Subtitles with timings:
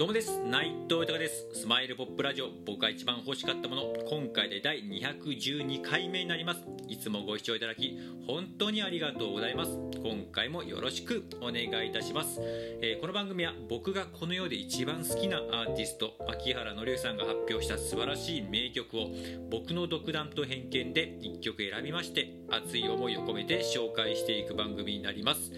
[0.00, 0.40] どうもです。
[0.46, 1.46] 内藤豊です。
[1.52, 2.48] スマイルポップラジオ。
[2.64, 3.82] 僕が一番欲しかったもの。
[4.08, 6.62] 今回で第212回目になります。
[6.88, 9.72] いつもご視聴いただき本当にありがとうございます。
[10.02, 19.10] 今回もよろしくお願いいたします、えー、この番組は僕がこの世で一番好きなアーティスト秋原紀之さんが発表した素晴らしい名曲を
[19.50, 25.52] 僕の独断と偏見で1曲選びまして熱い思いを込めて紹介していく番組になります。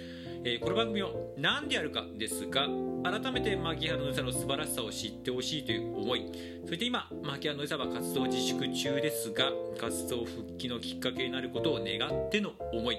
[0.45, 2.67] えー、この番組を何でやるかですが
[3.05, 6.33] 改めて牧原の良さの素晴らしさを知ってほしいという思い。
[6.67, 12.99] そして今牧原の良さは活動自粛中ですが活動復帰のきっかけになることを願っての思い。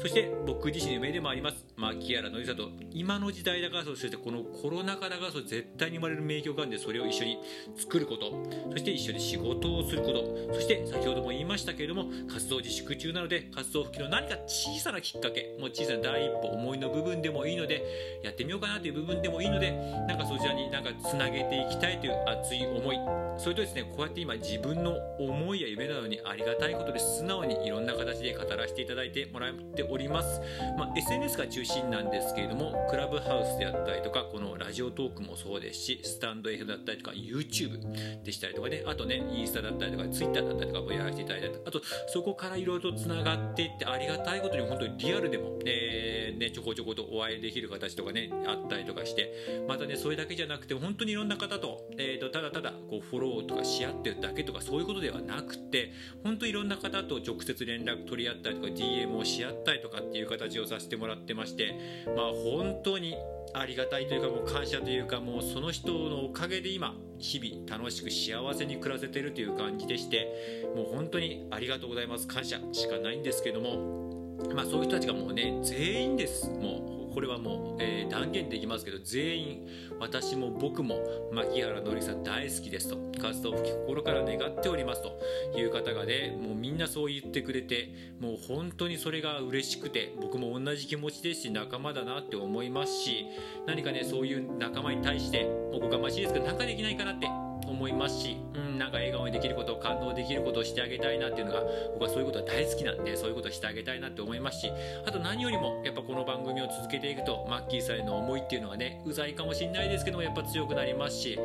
[0.00, 1.64] そして僕自身の夢でもあります。
[1.76, 7.38] 牧原の良さと今の時代だからそしてこのコロナ禍だからそ絶対に生まれる名曲があるんでそれを一緒に
[7.76, 8.32] 作ること。
[8.70, 10.54] そして一緒に仕事をすること。
[10.54, 15.56] そして先ほども言いましたけれども活動自粛中なので活動復帰の何か小さなきっかけ。
[15.58, 19.72] もう小さな第一歩思いの部分でもいいのでやってみようかなという部分でもいいので
[20.06, 22.96] なんかそちらになんかつなげていきたいという熱い思い。
[23.38, 30.40] それとですねこうやって今自分の思いや夢などにありがたいことで素直にいろんな形で語らせていただいてもらっております、
[30.78, 61.74] まあ、SNS が中心なんですけれどもクラブハウスであったりとかこのラジオトークもそうですしスタンド F だったりとか YouTube でしたりとかねあとねインスタだったりとか Twitter だったりとかもやらせていただいたりあとそこからいろいろとつながっていってありがたいことに本当にリアルでも、えー、ね、ちょこちょことお会いできる形とかねあったりとかしてまたねそれだけじゃなくて本当にいろんな方と,、えーと、ただただこうフォローとかし合ってるだけとかそういうことではなくて本当いろんな方と直接連絡取り合ったりとか DM をし合ったりとかっていう形をさせてもらってまして
[62.16, 63.14] まあ本当に
[63.52, 72.26] ありがたいというかもう感謝というかもうその人のおかげで今日々楽しく幸せに暮らせてるという感じでしてもう本当にありがとうございます。
[72.26, 76.50] 感謝しかないんですけどもまあそういう人たちがもうね全員です。
[76.50, 79.68] もうこれはもう、えー、断言できますけど全員
[80.00, 80.98] 私も僕も
[81.32, 85.18] 牧原のりさん大好きですと活動を心から願っておりますと
[85.56, 87.88] いう方がねもうみんなそう言ってくれて
[88.20, 93.26] もう本当にそれが嬉しくて僕も同じ気持ちですし仲間だなって思いますし
[93.66, 101.62] 何かねそういう仲間に対しておこがましいですけどなんかできないかなって思いますし、うん、なんか笑顔にできること感動できることをしてあげたいなっていうのが
[101.94, 104.70] 僕はそういうことは大好きなんでそういうことをしてあげたいなって思いますし
[105.06, 111.38] あと何よりもやっぱこの番組を続けていくとマッキーさんへの思いっていうのはねうざいかもしれないですけどもやっぱ強くなりますし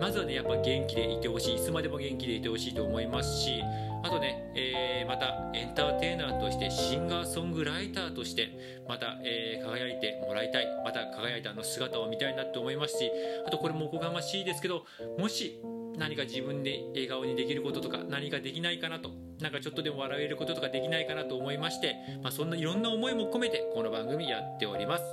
[0.00, 3.62] まずはねやっぱ元気でいてほしいいつまでも元気でいてほしいと思いますし
[4.02, 10.66] あとね、えー、またエンターテイナーとしてシンガーソングライターとしてまた、えー、輝いてもらいたい。
[10.84, 13.10] また輝いたあの姿を見たいなと思いますし
[13.46, 14.84] あとこれもおこがましいですけど
[15.18, 15.60] もし
[15.96, 19.10] 何か自分で笑顔にできることとか何かできないかなと
[19.40, 25.04] なんかちょっとでも笑えることとかできないかなと思いまして、まあ、そんないろんな思いも込めてこの番組やっております。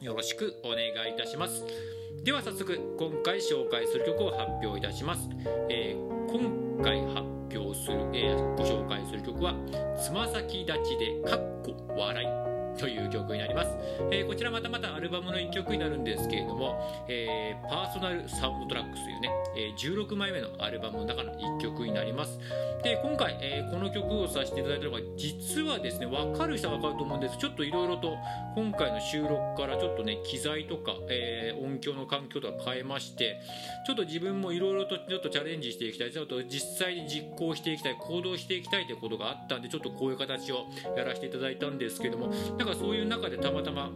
[0.00, 1.64] よろしくお願いいたします。
[2.24, 5.28] では早速今回紹介する曲を発表いたします、
[5.70, 7.20] えー、回発
[7.56, 9.54] 表する、えー、ご紹介する曲は
[10.00, 12.26] 「つま先立ちでかっこ笑い」
[12.78, 13.70] という曲になります、
[14.10, 22.38] えー、こちらまたまたアルバムの1曲になるんですけれども、えー、 Personal Soundtracks というね、えー、16枚目のアルバムの中の1曲になります。
[22.82, 27.36] で今回、えこの曲をさせていただいたのが実はですね分かる人は分かると思うんです。
[27.36, 28.16] ちょっといろいろと
[28.54, 33.40] 今回の収録からちょっとね機材とか、え音響の環境とか変えまして
[33.86, 36.12] ちょっと自分もいろいろとちょっとチャレンジしていきたい。
[36.12, 40.66] ちょっと実際に実行していきたい行動していきたいということがあったんでちょっとこういう形を
[40.96, 43.90] やらせていただいたんですけどもだからそういう中でたまたま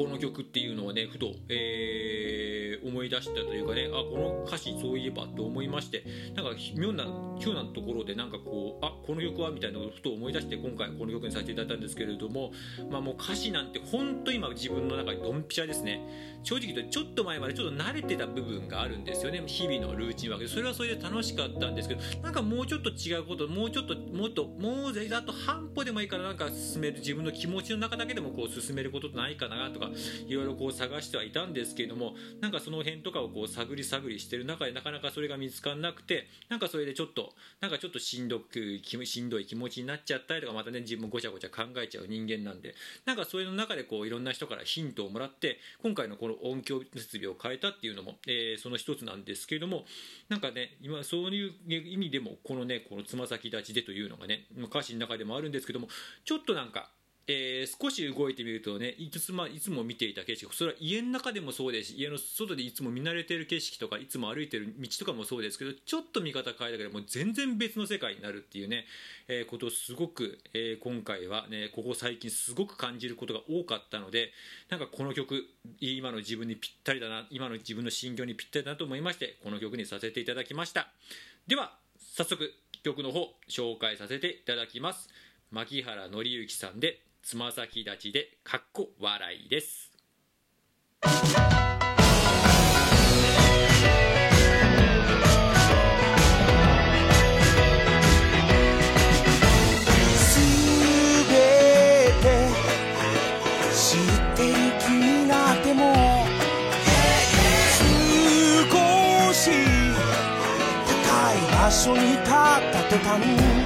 [0.00, 7.04] この曲っていうのをねふと、えー、思い出したというかねあこの歌詞そういえばと思いましてなんか妙な
[7.38, 12.50] 急なところでなんかこうあこの曲はみたいなのをふと思い出して今回この曲にさせていただいたんですけれども
[12.90, 16.00] まあもう歌詞なんて本当今自分の中でドンピシャですね。
[16.42, 19.42] 正直言うとちょっと前までちょっと慣れてた部分があるんですよね。
[19.46, 20.38] 日々のルーチンは。
[20.46, 29.89] それはそれで楽しかったんですけどなんかもうちょっと違うこともうちょっともっともうぜあと半歩でもいいからなんか進める自分の気持ちの中だけでもこう進めることないかなとか
[30.26, 42.74] いろいろこう探してはいたんですけれどもなんかその辺とかをこう探り探りしてる中でなかなかそれが見つからなくてなんかそれでちょっとなんかちょっとしんどくしんどい気持ちになっちゃったりとかまたね自分もごちゃごちゃ考えちゃう人間なんで
[43.06, 49.84] なんかそれの中でこういろんな人からヒントをもらって今回のこの音響設備を変えたっていうのも、えー、その一つなんですけれども
[50.28, 55.88] なんかね今そういう意味でもこのねこのつま先立ちでというのがね歌詞の中でもあるんですけども
[56.24, 56.90] ちょっとなんか
[57.26, 61.92] えー少し動いてみるとねいつ,、ま、いつも見ていた景色それは家の中でもそうです。
[61.92, 68.86] し家の外でいつも見慣れてる景色とかいつも歩いてる道とかもそうですけどちょっと見方変えたけでも全然別の世界になるっていうね、
[69.28, 74.32] えーことをすごく、えー今回はねここ最近すごく感じることが多かったので
[74.68, 75.46] なんかこの曲
[75.80, 80.90] 今の自分にぴったりだな今の自分の心境にぴったりだなと思いましてこの曲にさせていただきました。
[81.46, 82.52] では早速
[82.82, 85.08] 曲の方紹介させていただきます。
[85.50, 89.90] 牧原紀之さんでつま先立ちでかっこ笑いです。
[101.28, 101.34] べ
[102.22, 102.26] て
[103.72, 103.98] 知っ
[104.36, 106.26] てる気になっても
[107.78, 109.50] 少し
[110.86, 112.34] 高い場所に立った
[112.88, 113.59] 途端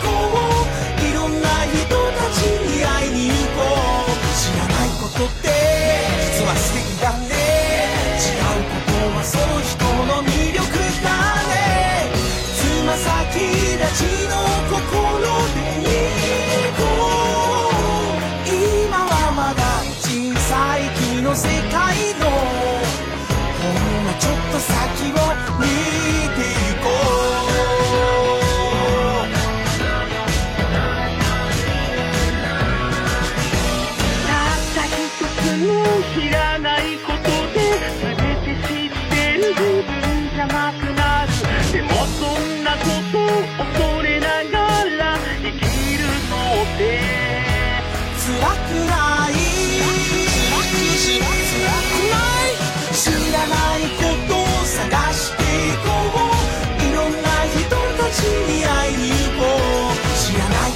[0.00, 1.84] こういろんな人
[2.16, 3.60] たちに会いに行こ
[4.06, 5.48] う知らないことって
[6.36, 7.34] 実は素敵だね
[8.16, 10.64] 違うことはその人の魅力
[11.02, 11.10] だ
[11.48, 12.08] ね
[12.56, 13.38] つま先
[13.76, 14.32] 立ちの
[14.70, 14.80] 心
[15.54, 16.80] で行こ
[17.92, 19.60] う今はまだ
[20.00, 25.31] 小さい木の世界のほんのちょっと先を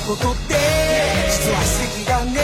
[0.06, 0.54] ことって
[1.28, 2.38] 実は素敵だね。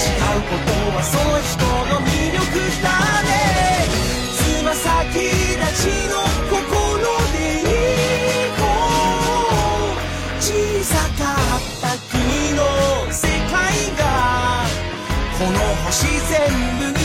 [0.00, 1.60] 違うことはその人
[1.92, 2.40] の魅力
[2.80, 2.88] だ
[3.20, 3.84] ね。
[4.32, 6.16] つま先立ちの
[6.48, 6.56] 心
[7.36, 8.64] で行こ
[9.92, 10.00] う。
[10.40, 10.48] 小
[10.84, 12.16] さかった君
[12.56, 12.64] の
[13.12, 13.52] 世界
[13.98, 14.02] が
[15.38, 16.48] この星全
[16.80, 16.99] 部に